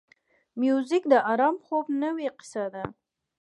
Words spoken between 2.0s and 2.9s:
نوې کیسه ده.